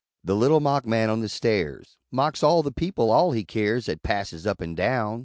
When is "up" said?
4.47-4.59